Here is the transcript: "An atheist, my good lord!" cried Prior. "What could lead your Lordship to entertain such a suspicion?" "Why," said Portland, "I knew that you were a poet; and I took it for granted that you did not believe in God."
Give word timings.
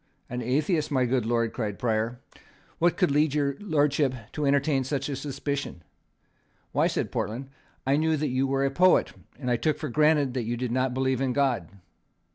"An 0.31 0.41
atheist, 0.41 0.89
my 0.89 1.05
good 1.05 1.27
lord!" 1.27 1.53
cried 1.53 1.77
Prior. 1.77 2.19
"What 2.79 2.97
could 2.97 3.11
lead 3.11 3.35
your 3.35 3.55
Lordship 3.59 4.15
to 4.31 4.47
entertain 4.47 4.83
such 4.83 5.09
a 5.09 5.15
suspicion?" 5.15 5.83
"Why," 6.71 6.87
said 6.87 7.11
Portland, 7.11 7.51
"I 7.85 7.97
knew 7.97 8.17
that 8.17 8.29
you 8.29 8.47
were 8.47 8.65
a 8.65 8.71
poet; 8.71 9.13
and 9.37 9.51
I 9.51 9.57
took 9.57 9.75
it 9.75 9.79
for 9.79 9.89
granted 9.89 10.33
that 10.33 10.41
you 10.45 10.57
did 10.57 10.71
not 10.71 10.95
believe 10.95 11.21
in 11.21 11.33
God." 11.33 11.69